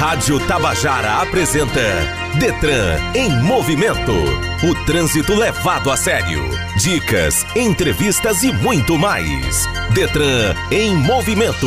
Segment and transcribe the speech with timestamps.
[0.00, 1.78] Rádio Tabajara apresenta
[2.38, 4.14] Detran em movimento.
[4.66, 6.40] O trânsito levado a sério.
[6.78, 9.66] Dicas, entrevistas e muito mais.
[9.92, 11.66] Detran em movimento.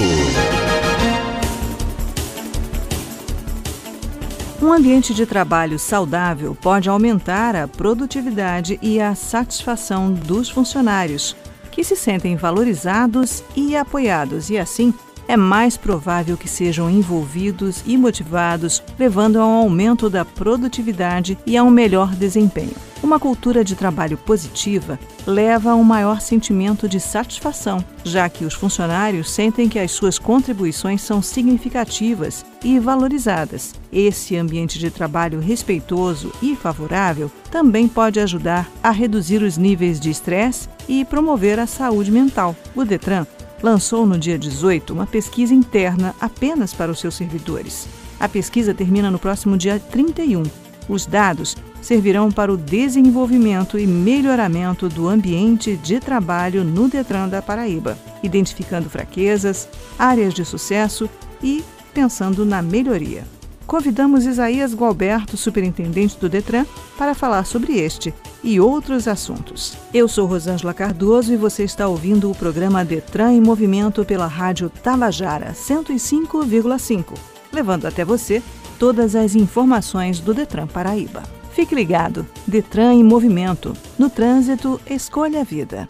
[4.60, 11.36] Um ambiente de trabalho saudável pode aumentar a produtividade e a satisfação dos funcionários,
[11.70, 14.92] que se sentem valorizados e apoiados e, assim,
[15.28, 21.58] é mais provável que sejam envolvidos e motivados, levando a um aumento da produtividade e
[21.58, 22.74] a um melhor desempenho.
[23.04, 24.98] Uma cultura de trabalho positiva
[25.28, 30.18] leva a um maior sentimento de satisfação, já que os funcionários sentem que as suas
[30.18, 33.76] contribuições são significativas e valorizadas.
[33.92, 40.10] Esse ambiente de trabalho respeitoso e favorável também pode ajudar a reduzir os níveis de
[40.10, 42.56] estresse e promover a saúde mental.
[42.74, 43.28] O Detran
[43.64, 47.88] lançou no dia 18 uma pesquisa interna apenas para os seus servidores.
[48.20, 50.44] A pesquisa termina no próximo dia 31.
[50.90, 57.42] Os dados servirão para o desenvolvimento e melhoramento do ambiente de trabalho no Detran da
[57.42, 59.68] Paraíba, identificando fraquezas,
[59.98, 61.10] áreas de sucesso
[61.42, 63.24] e pensando na melhoria.
[63.66, 66.66] Convidamos Isaías Gualberto, superintendente do Detran,
[66.98, 69.78] para falar sobre este e outros assuntos.
[69.94, 74.70] Eu sou Rosângela Cardoso e você está ouvindo o programa Detran em Movimento pela Rádio
[74.70, 77.14] Tabajara 105,5,
[77.52, 78.44] levando até você
[78.78, 81.24] todas as informações do Detran Paraíba.
[81.54, 82.28] Fique ligado.
[82.48, 83.78] Detran em movimento.
[83.98, 85.88] No trânsito, escolha a vida.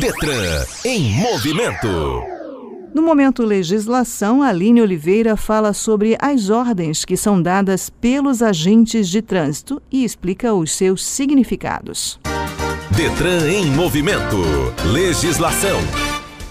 [0.00, 2.33] Detran em movimento.
[2.94, 9.20] No momento legislação, Aline Oliveira fala sobre as ordens que são dadas pelos agentes de
[9.20, 12.20] trânsito e explica os seus significados.
[12.96, 14.36] Detran em movimento.
[14.92, 15.80] Legislação.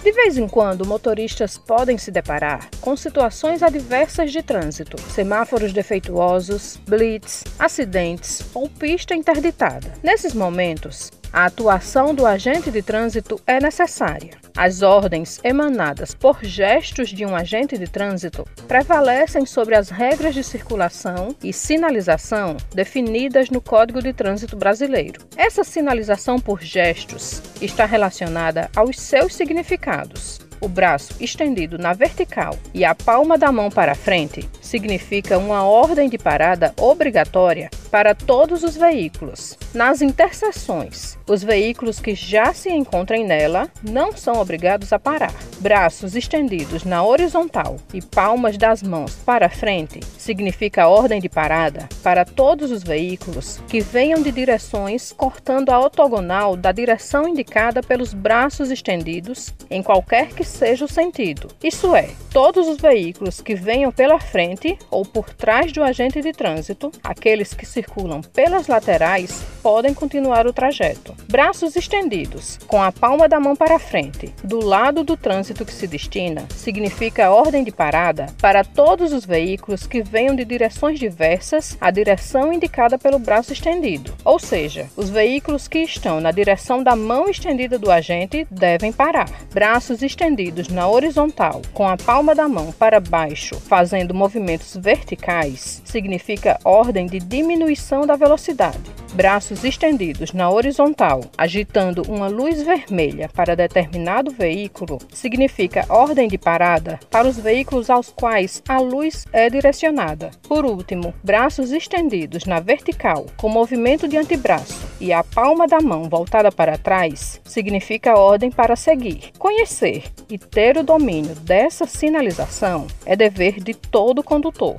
[0.03, 6.77] De vez em quando, motoristas podem se deparar com situações adversas de trânsito, semáforos defeituosos,
[6.85, 9.93] blitz, acidentes ou pista interditada.
[10.03, 14.37] Nesses momentos, a atuação do agente de trânsito é necessária.
[14.55, 20.43] As ordens emanadas por gestos de um agente de trânsito prevalecem sobre as regras de
[20.43, 25.25] circulação e sinalização definidas no Código de Trânsito Brasileiro.
[25.35, 32.85] Essa sinalização por gestos está relacionada aos seus significados o braço estendido na vertical e
[32.85, 38.77] a palma da mão para frente significa uma ordem de parada obrigatória para todos os
[38.77, 39.57] veículos.
[39.73, 45.33] Nas interseções, os veículos que já se encontrem nela não são obrigados a parar.
[45.57, 52.23] Braços estendidos na horizontal e palmas das mãos para frente significa ordem de parada para
[52.23, 58.69] todos os veículos que venham de direções cortando a ortogonal da direção indicada pelos braços
[58.69, 61.47] estendidos em qualquer que seja o sentido.
[61.63, 66.31] Isso é, todos os veículos que venham pela frente ou por trás do agente de
[66.31, 71.15] trânsito, aqueles que circulam pelas laterais, podem continuar o trajeto.
[71.29, 75.87] Braços estendidos, com a palma da mão para frente, do lado do trânsito que se
[75.87, 81.89] destina, significa ordem de parada para todos os veículos que venham de direções diversas à
[81.89, 84.13] direção indicada pelo braço estendido.
[84.25, 89.29] Ou seja, os veículos que estão na direção da mão estendida do agente devem parar.
[89.53, 96.59] Braços estendidos na horizontal com a palma da mão para baixo, fazendo movimentos verticais, significa
[96.65, 99.02] ordem de diminuição da velocidade.
[99.13, 106.99] Braços estendidos na horizontal, agitando uma luz vermelha para determinado veículo, significa ordem de parada
[107.11, 110.31] para os veículos aos quais a luz é direcionada.
[110.47, 116.09] Por último, braços estendidos na vertical, com movimento de antebraço e a palma da mão
[116.09, 119.31] voltada para trás, significa ordem para seguir.
[119.37, 124.75] Conhecer e ter o domínio dessa sinalização é dever de todo condutor.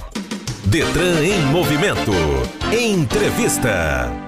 [0.64, 2.10] Detran em movimento.
[2.72, 4.23] Entrevista.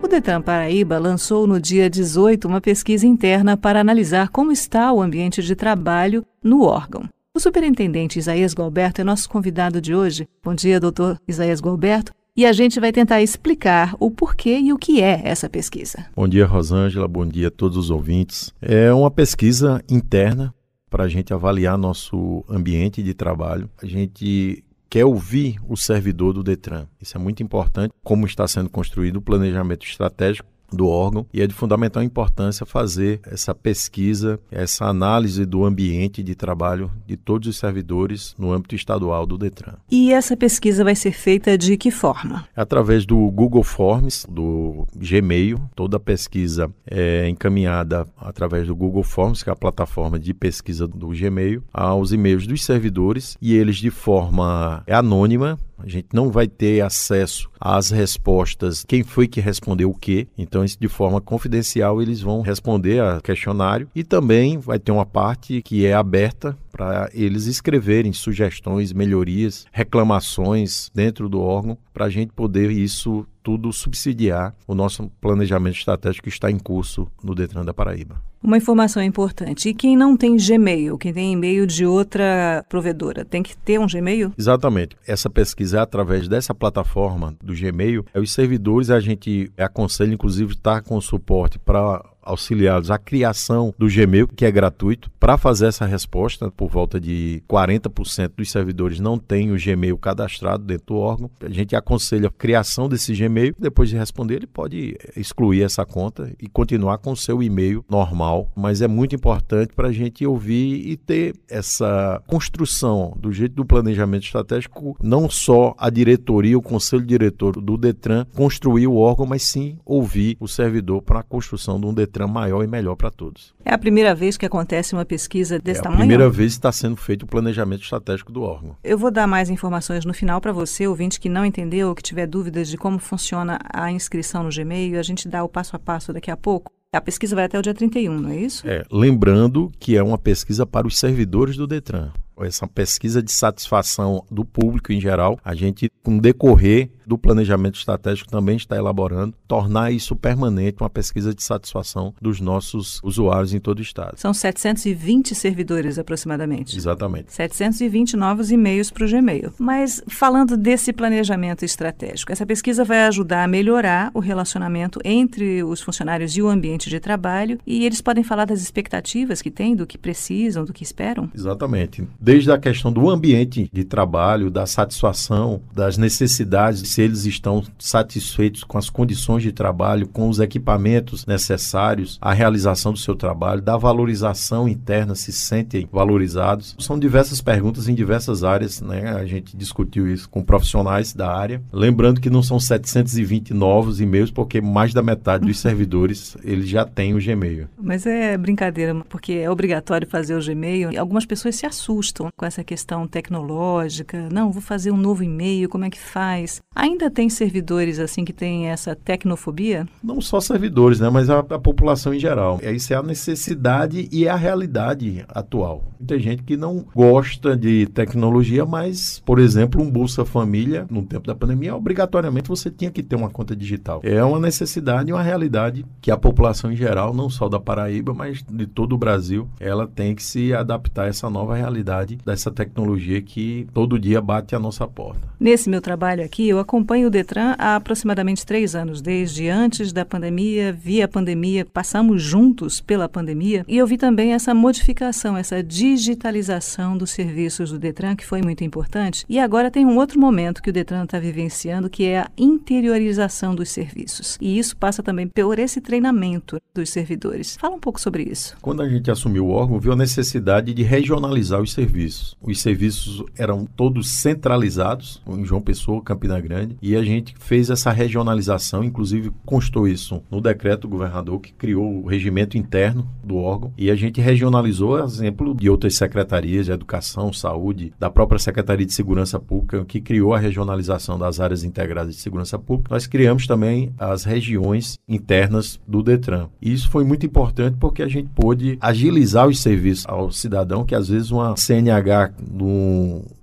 [0.00, 5.02] O Detran Paraíba lançou no dia 18 uma pesquisa interna para analisar como está o
[5.02, 7.08] ambiente de trabalho no órgão.
[7.34, 10.28] O superintendente Isaías Galberto é nosso convidado de hoje.
[10.42, 14.78] Bom dia, doutor Isaías Galberto e a gente vai tentar explicar o porquê e o
[14.78, 16.06] que é essa pesquisa.
[16.14, 17.08] Bom dia, Rosângela.
[17.08, 18.54] Bom dia a todos os ouvintes.
[18.62, 20.54] É uma pesquisa interna
[20.88, 23.68] para a gente avaliar nosso ambiente de trabalho.
[23.82, 26.86] A gente quer ouvir o servidor do Detran.
[27.00, 31.46] Isso é muito importante, como está sendo construído o planejamento estratégico do órgão e é
[31.46, 37.56] de fundamental importância fazer essa pesquisa, essa análise do ambiente de trabalho de todos os
[37.56, 39.74] servidores no âmbito estadual do Detran.
[39.90, 42.46] E essa pesquisa vai ser feita de que forma?
[42.54, 49.42] Através do Google Forms, do Gmail, toda a pesquisa é encaminhada através do Google Forms,
[49.42, 53.90] que é a plataforma de pesquisa do Gmail, aos e-mails dos servidores e eles de
[53.90, 59.94] forma anônima a gente não vai ter acesso às respostas, quem foi que respondeu o
[59.94, 60.26] quê.
[60.36, 63.88] Então, isso de forma confidencial, eles vão responder a questionário.
[63.94, 70.90] E também vai ter uma parte que é aberta para eles escreverem sugestões, melhorias, reclamações
[70.94, 76.28] dentro do órgão, para a gente poder isso tudo subsidiar o nosso planejamento estratégico que
[76.28, 78.22] está em curso no Detran da Paraíba.
[78.40, 79.68] Uma informação importante.
[79.68, 83.86] E quem não tem Gmail, quem tem e-mail de outra provedora, tem que ter um
[83.88, 84.32] Gmail?
[84.38, 84.96] Exatamente.
[85.04, 88.04] Essa pesquisa é através dessa plataforma do Gmail.
[88.14, 93.88] É os servidores a gente aconselha, inclusive, estar com suporte para auxiliados a criação do
[93.88, 96.50] Gmail, que é gratuito, para fazer essa resposta.
[96.50, 101.30] Por volta de 40% dos servidores não têm o Gmail cadastrado dentro do órgão.
[101.40, 103.54] A gente aconselha a criação desse Gmail.
[103.58, 108.50] Depois de responder, ele pode excluir essa conta e continuar com o seu e-mail normal.
[108.56, 113.64] Mas é muito importante para a gente ouvir e ter essa construção do jeito do
[113.64, 119.42] planejamento estratégico, não só a diretoria, o conselho diretor do Detran construir o órgão, mas
[119.42, 123.54] sim ouvir o servidor para a construção de um Detran maior e melhor para todos.
[123.64, 126.00] É a primeira vez que acontece uma pesquisa desse é tamanho?
[126.00, 128.76] É a primeira vez que está sendo feito o planejamento estratégico do órgão.
[128.84, 132.02] Eu vou dar mais informações no final para você, ouvinte que não entendeu ou que
[132.02, 134.98] tiver dúvidas de como funciona a inscrição no Gmail.
[134.98, 136.70] A gente dá o passo a passo daqui a pouco.
[136.92, 138.66] A pesquisa vai até o dia 31, não é isso?
[138.66, 142.12] É, lembrando que é uma pesquisa para os servidores do Detran.
[142.40, 148.30] Essa pesquisa de satisfação do público em geral, a gente, com decorrer do planejamento estratégico
[148.30, 153.78] também está elaborando, tornar isso permanente, uma pesquisa de satisfação dos nossos usuários em todo
[153.78, 154.18] o estado.
[154.18, 156.76] São 720 servidores aproximadamente.
[156.76, 157.32] Exatamente.
[157.32, 159.54] 720 novos e-mails para o Gmail.
[159.58, 165.80] Mas falando desse planejamento estratégico, essa pesquisa vai ajudar a melhorar o relacionamento entre os
[165.80, 169.86] funcionários e o ambiente de trabalho e eles podem falar das expectativas que têm, do
[169.86, 171.30] que precisam, do que esperam?
[171.34, 172.06] Exatamente.
[172.20, 178.64] Desde a questão do ambiente de trabalho, da satisfação, das necessidades se eles estão satisfeitos
[178.64, 183.76] com as condições de trabalho, com os equipamentos necessários à realização do seu trabalho, da
[183.76, 186.74] valorização interna, se sentem valorizados.
[186.80, 189.12] São diversas perguntas em diversas áreas, né?
[189.12, 191.62] A gente discutiu isso com profissionais da área.
[191.72, 196.84] Lembrando que não são 720 novos e-mails, porque mais da metade dos servidores eles já
[196.84, 197.68] têm o Gmail.
[197.80, 200.90] Mas é brincadeira, porque é obrigatório fazer o Gmail.
[200.90, 204.28] E algumas pessoas se assustam com essa questão tecnológica.
[204.32, 206.60] Não, vou fazer um novo e-mail, como é que faz?
[206.88, 209.86] Ainda tem servidores assim que têm essa tecnofobia?
[210.02, 212.58] Não só servidores, né, mas a, a população em geral.
[212.62, 215.84] Isso é a necessidade e é a realidade atual.
[216.06, 221.26] Tem gente que não gosta de tecnologia, mas, por exemplo, um Bolsa Família, no tempo
[221.26, 224.00] da pandemia, obrigatoriamente você tinha que ter uma conta digital.
[224.02, 228.14] É uma necessidade e uma realidade que a população em geral, não só da Paraíba,
[228.14, 232.50] mas de todo o Brasil, ela tem que se adaptar a essa nova realidade dessa
[232.50, 235.20] tecnologia que todo dia bate a nossa porta.
[235.38, 240.04] Nesse meu trabalho aqui, eu acompanho o Detran há aproximadamente três anos, desde antes da
[240.04, 245.62] pandemia, via a pandemia, passamos juntos pela pandemia, e eu vi também essa modificação, essa
[245.62, 249.24] digitalização dos serviços do Detran, que foi muito importante.
[249.28, 253.54] E agora tem um outro momento que o Detran está vivenciando, que é a interiorização
[253.54, 254.36] dos serviços.
[254.40, 257.56] E isso passa também por esse treinamento dos servidores.
[257.56, 258.56] Fala um pouco sobre isso.
[258.60, 262.36] Quando a gente assumiu o órgão, viu a necessidade de regionalizar os serviços.
[262.42, 267.90] Os serviços eram todos centralizados em João Pessoa, Campina Grande, e a gente fez essa
[267.90, 273.72] regionalização, inclusive constou isso no decreto do governador que criou o regimento interno do órgão,
[273.76, 278.92] e a gente regionalizou, exemplo de outras secretarias de educação, saúde, da própria Secretaria de
[278.92, 282.94] Segurança Pública, que criou a regionalização das áreas integradas de segurança pública.
[282.94, 286.48] Nós criamos também as regiões internas do Detran.
[286.60, 290.94] E isso foi muito importante porque a gente pôde agilizar os serviços ao cidadão, que
[290.94, 292.32] às vezes uma CNH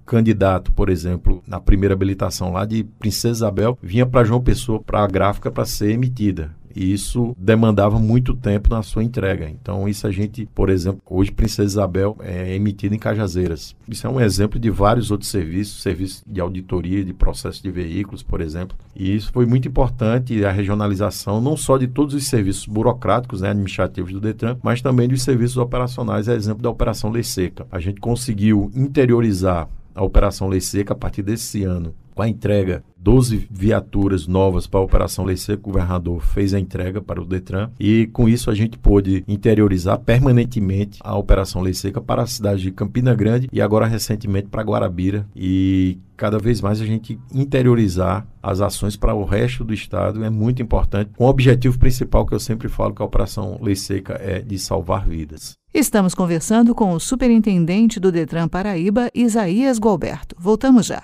[0.05, 5.03] candidato, por exemplo, na primeira habilitação lá de Princesa Isabel, vinha para João Pessoa para
[5.03, 6.51] a gráfica para ser emitida.
[6.75, 9.49] E isso demandava muito tempo na sua entrega.
[9.49, 13.73] Então, isso a gente, por exemplo, hoje Princesa Isabel é emitida em Cajazeiras.
[13.87, 18.21] Isso é um exemplo de vários outros serviços, serviços de auditoria, de processo de veículos,
[18.21, 18.77] por exemplo.
[18.93, 23.51] E isso foi muito importante, a regionalização, não só de todos os serviços burocráticos, né,
[23.51, 27.65] administrativos do Detran, mas também dos serviços operacionais, é exemplo da Operação Lei Seca.
[27.71, 32.83] A gente conseguiu interiorizar a Operação Lei Seca a partir desse ano com a entrega
[32.97, 37.25] 12 viaturas novas para a Operação Lei Seca, o governador fez a entrega para o
[37.25, 42.27] Detran e com isso a gente pôde interiorizar permanentemente a Operação Lei Seca para a
[42.27, 47.19] cidade de Campina Grande e agora recentemente para Guarabira e cada vez mais a gente
[47.33, 52.25] interiorizar as ações para o resto do estado é muito importante, com o objetivo principal
[52.25, 55.57] que eu sempre falo que a Operação Lei Seca é de salvar vidas.
[55.73, 60.35] Estamos conversando com o superintendente do Detran Paraíba, Isaías Gualberto.
[60.39, 61.03] Voltamos já.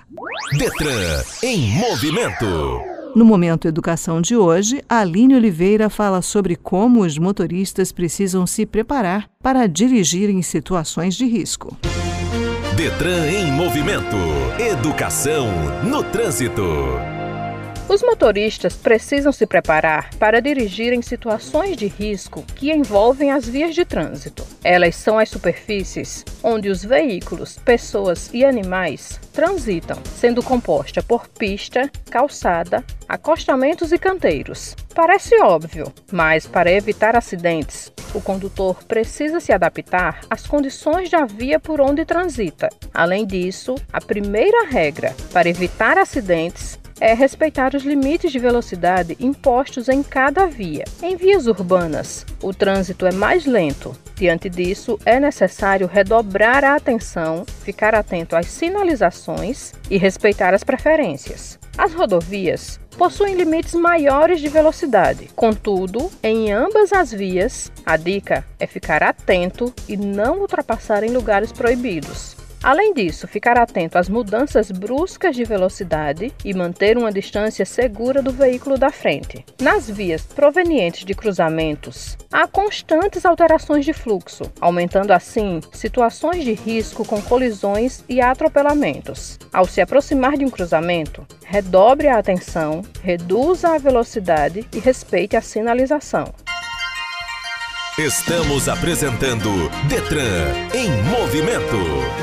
[0.56, 2.46] Detran em movimento.
[3.14, 9.28] No Momento Educação de hoje, Aline Oliveira fala sobre como os motoristas precisam se preparar
[9.42, 11.76] para dirigir em situações de risco.
[12.76, 14.16] Detran em movimento.
[14.58, 15.46] Educação
[15.84, 16.62] no trânsito.
[17.92, 23.74] Os motoristas precisam se preparar para dirigir em situações de risco que envolvem as vias
[23.74, 24.46] de trânsito.
[24.64, 31.90] Elas são as superfícies onde os veículos, pessoas e animais transitam, sendo composta por pista,
[32.10, 34.74] calçada, acostamentos e canteiros.
[34.94, 41.60] Parece óbvio, mas para evitar acidentes, o condutor precisa se adaptar às condições da via
[41.60, 42.70] por onde transita.
[42.94, 49.88] Além disso, a primeira regra para evitar acidentes é respeitar os limites de velocidade impostos
[49.88, 50.84] em cada via.
[51.02, 53.92] Em vias urbanas, o trânsito é mais lento.
[54.14, 61.58] Diante disso, é necessário redobrar a atenção, ficar atento às sinalizações e respeitar as preferências.
[61.76, 65.28] As rodovias possuem limites maiores de velocidade.
[65.34, 71.50] Contudo, em ambas as vias, a dica é ficar atento e não ultrapassar em lugares
[71.50, 72.36] proibidos.
[72.62, 78.30] Além disso, ficar atento às mudanças bruscas de velocidade e manter uma distância segura do
[78.30, 79.44] veículo da frente.
[79.60, 87.04] Nas vias provenientes de cruzamentos, há constantes alterações de fluxo, aumentando assim situações de risco
[87.04, 89.40] com colisões e atropelamentos.
[89.52, 95.40] Ao se aproximar de um cruzamento, redobre a atenção, reduza a velocidade e respeite a
[95.40, 96.32] sinalização.
[97.98, 99.50] Estamos apresentando
[99.88, 102.21] Detran em movimento.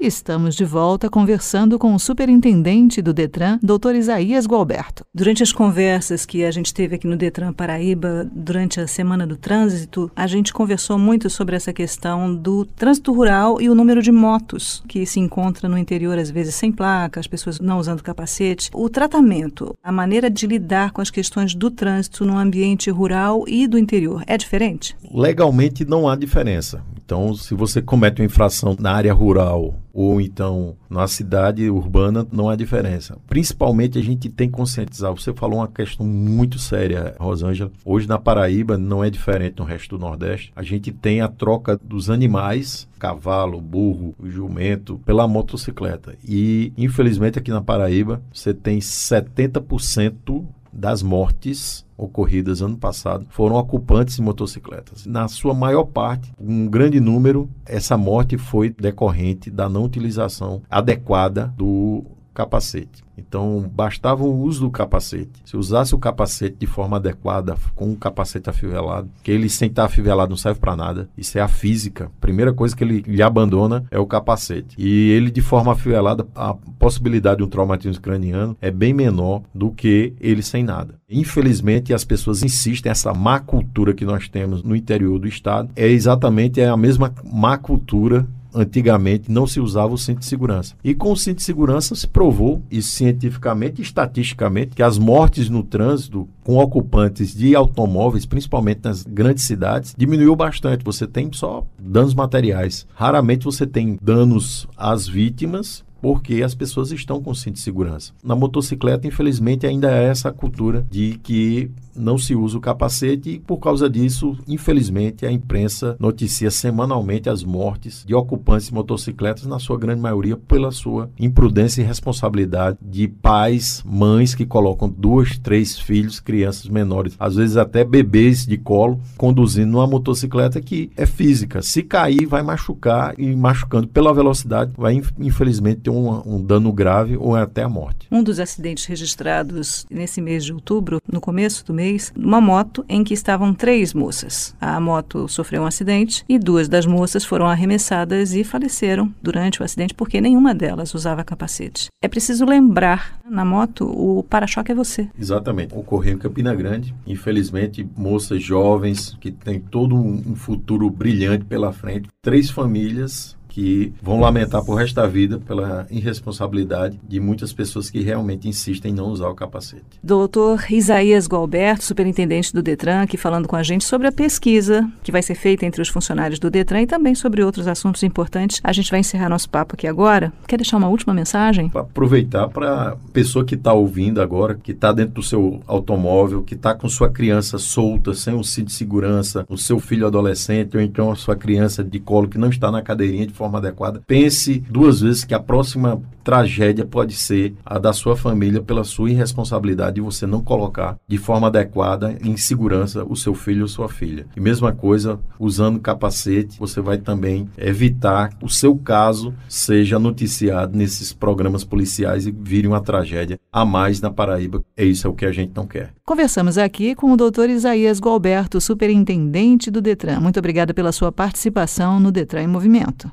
[0.00, 3.96] Estamos de volta conversando com o superintendente do Detran, Dr.
[3.96, 5.04] Isaías Gualberto.
[5.14, 9.36] Durante as conversas que a gente teve aqui no Detran Paraíba, durante a Semana do
[9.36, 14.10] Trânsito, a gente conversou muito sobre essa questão do trânsito rural e o número de
[14.10, 18.70] motos que se encontra no interior, às vezes sem placa, as pessoas não usando capacete.
[18.72, 23.66] O tratamento, a maneira de lidar com as questões do trânsito no ambiente rural e
[23.66, 24.96] do interior é diferente?
[25.12, 26.82] Legalmente não há diferença.
[27.10, 32.48] Então, se você comete uma infração na área rural ou então na cidade urbana, não
[32.48, 33.18] há diferença.
[33.28, 35.10] Principalmente a gente tem que conscientizar.
[35.10, 37.72] Você falou uma questão muito séria, Rosângela.
[37.84, 40.52] Hoje na Paraíba não é diferente no resto do Nordeste.
[40.54, 46.14] A gente tem a troca dos animais, cavalo, burro, jumento, pela motocicleta.
[46.24, 54.16] E infelizmente aqui na Paraíba você tem 70% das mortes ocorridas ano passado foram ocupantes
[54.16, 55.04] de motocicletas.
[55.06, 61.52] Na sua maior parte, um grande número, essa morte foi decorrente da não utilização adequada
[61.56, 63.02] do capacete.
[63.16, 65.42] Então, bastava o uso do capacete.
[65.44, 69.84] Se usasse o capacete de forma adequada, com o capacete afivelado, que ele sem estar
[69.84, 71.08] afivelado não serve para nada.
[71.16, 72.06] Isso é a física.
[72.06, 74.74] A primeira coisa que ele lhe abandona é o capacete.
[74.78, 79.70] E ele de forma afivelada, a possibilidade de um traumatismo craniano é bem menor do
[79.70, 80.94] que ele sem nada.
[81.08, 85.86] Infelizmente, as pessoas insistem, essa má cultura que nós temos no interior do estado é
[85.86, 90.74] exatamente a mesma má cultura antigamente não se usava o cinto de segurança.
[90.82, 95.62] E com o cinto de segurança se provou, e cientificamente estatisticamente, que as mortes no
[95.62, 100.84] trânsito com ocupantes de automóveis, principalmente nas grandes cidades, diminuiu bastante.
[100.84, 102.86] Você tem só danos materiais.
[102.94, 108.12] Raramente você tem danos às vítimas porque as pessoas estão com cinto de segurança.
[108.24, 113.38] Na motocicleta, infelizmente, ainda é essa cultura de que não se usa o capacete e
[113.38, 119.58] por causa disso, infelizmente, a imprensa noticia semanalmente as mortes de ocupantes de motocicletas, na
[119.58, 125.78] sua grande maioria pela sua imprudência e responsabilidade de pais, mães que colocam duas, três
[125.78, 131.62] filhos, crianças menores, às vezes até bebês de colo, conduzindo uma motocicleta que é física.
[131.62, 137.16] Se cair, vai machucar e machucando pela velocidade, vai infelizmente ter um, um dano grave
[137.16, 138.06] ou até a morte.
[138.10, 143.02] Um dos acidentes registrados nesse mês de outubro, no começo do mês, uma moto em
[143.02, 144.54] que estavam três moças.
[144.60, 149.64] A moto sofreu um acidente e duas das moças foram arremessadas e faleceram durante o
[149.64, 151.88] acidente porque nenhuma delas usava capacete.
[152.02, 155.08] É preciso lembrar, na moto, o para-choque é você.
[155.18, 155.74] Exatamente.
[155.74, 156.94] Ocorreu em Campina Grande.
[157.06, 162.08] Infelizmente, moças jovens que têm todo um futuro brilhante pela frente.
[162.22, 168.00] Três famílias que vão lamentar por resto da vida pela irresponsabilidade de muitas pessoas que
[168.00, 169.84] realmente insistem em não usar o capacete.
[170.02, 175.12] Doutor Isaías Gualberto, superintendente do Detran, aqui falando com a gente sobre a pesquisa que
[175.12, 178.62] vai ser feita entre os funcionários do Detran e também sobre outros assuntos importantes.
[178.64, 180.32] A gente vai encerrar nosso papo aqui agora.
[180.48, 181.68] Quer deixar uma última mensagem?
[181.68, 186.42] Pra aproveitar para a pessoa que está ouvindo agora, que está dentro do seu automóvel,
[186.42, 190.78] que está com sua criança solta, sem um cinto de segurança, o seu filho adolescente
[190.78, 194.02] ou então a sua criança de colo que não está na cadeirinha de forma adequada,
[194.06, 199.10] pense duas vezes que a próxima tragédia pode ser a da sua família pela sua
[199.10, 203.88] irresponsabilidade de você não colocar de forma adequada em segurança o seu filho ou sua
[203.88, 204.26] filha.
[204.36, 211.12] E mesma coisa, usando capacete, você vai também evitar o seu caso seja noticiado nesses
[211.12, 214.62] programas policiais e vire uma tragédia a mais na Paraíba.
[214.76, 215.92] É isso é o que a gente não quer.
[216.04, 217.50] Conversamos aqui com o Dr.
[217.50, 220.20] Isaías Gualberto, superintendente do Detran.
[220.20, 223.10] Muito obrigada pela sua participação no Detran em Movimento.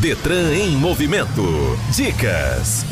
[0.00, 1.42] Detran em movimento.
[1.92, 2.86] Dicas.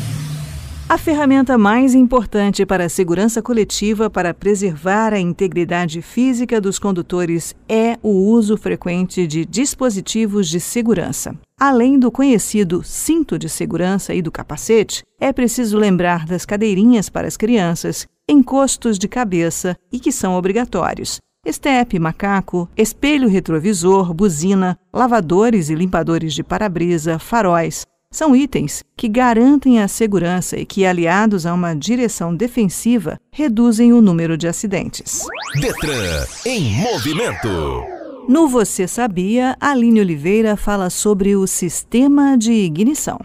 [0.89, 7.55] A ferramenta mais importante para a segurança coletiva para preservar a integridade física dos condutores
[7.69, 11.33] é o uso frequente de dispositivos de segurança.
[11.57, 17.25] Além do conhecido cinto de segurança e do capacete, é preciso lembrar das cadeirinhas para
[17.25, 25.69] as crianças, encostos de cabeça e que são obrigatórios, estepe, macaco, espelho retrovisor, buzina, lavadores
[25.69, 27.85] e limpadores de para-brisa, faróis.
[28.11, 34.01] São itens que garantem a segurança e que, aliados a uma direção defensiva, reduzem o
[34.01, 35.25] número de acidentes.
[35.59, 37.83] Detran em movimento.
[38.27, 43.19] No Você Sabia, Aline Oliveira fala sobre o sistema de ignição.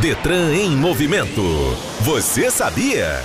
[0.00, 1.42] Detran em movimento.
[2.00, 3.22] Você sabia?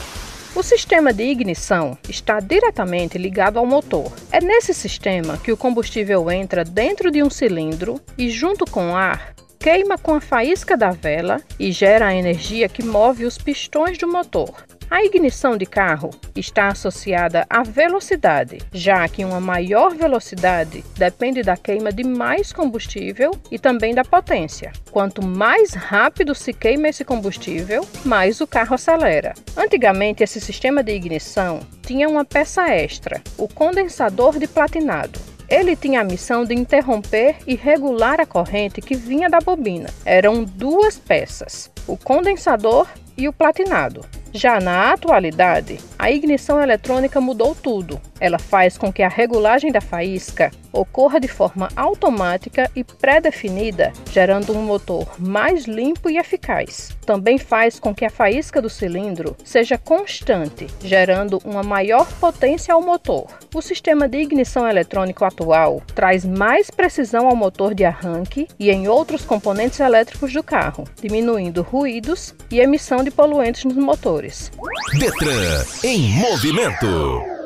[0.60, 4.12] O sistema de ignição está diretamente ligado ao motor.
[4.30, 8.94] É nesse sistema que o combustível entra dentro de um cilindro e, junto com o
[8.94, 13.98] ar, queima com a faísca da vela e gera a energia que move os pistões
[13.98, 14.66] do motor.
[14.92, 21.56] A ignição de carro está associada à velocidade, já que uma maior velocidade depende da
[21.56, 24.74] queima de mais combustível e também da potência.
[24.90, 29.36] Quanto mais rápido se queima esse combustível, mais o carro acelera.
[29.56, 35.20] Antigamente, esse sistema de ignição tinha uma peça extra, o condensador de platinado.
[35.48, 39.90] Ele tinha a missão de interromper e regular a corrente que vinha da bobina.
[40.04, 44.02] Eram duas peças, o condensador e o platinado.
[44.34, 48.00] Já na atualidade, a ignição eletrônica mudou tudo.
[48.20, 54.56] Ela faz com que a regulagem da faísca ocorra de forma automática e pré-definida, gerando
[54.56, 56.96] um motor mais limpo e eficaz.
[57.06, 62.82] Também faz com que a faísca do cilindro seja constante, gerando uma maior potência ao
[62.82, 63.28] motor.
[63.54, 68.88] O sistema de ignição eletrônico atual traz mais precisão ao motor de arranque e em
[68.88, 74.52] outros componentes elétricos do carro, diminuindo ruídos e emissão de poluentes nos motores.
[75.00, 77.39] Detran em movimento.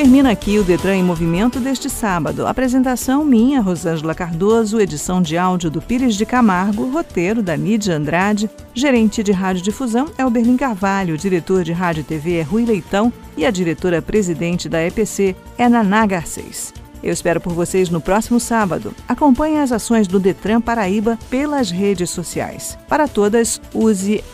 [0.00, 2.46] Termina aqui o Detran em Movimento deste sábado.
[2.46, 8.48] Apresentação minha, Rosângela Cardoso, edição de áudio do Pires de Camargo, roteiro da Nídia Andrade,
[8.72, 13.12] gerente de radiodifusão é o Berlim Carvalho, diretor de rádio e TV é Rui Leitão
[13.36, 16.72] e a diretora-presidente da EPC é Naná Garcês.
[17.02, 18.94] Eu espero por vocês no próximo sábado.
[19.06, 22.78] Acompanhe as ações do Detran Paraíba pelas redes sociais.
[22.88, 24.24] Para todas, use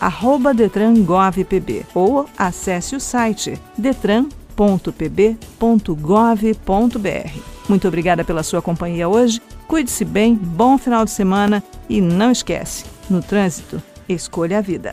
[0.55, 3.61] DetranGovPB ou acesse o site
[4.57, 7.41] detran.pb.gov.br.
[7.69, 9.41] Muito obrigada pela sua companhia hoje.
[9.69, 14.85] Cuide-se bem, bom final de semana e não esquece, no trânsito, escolha a vida.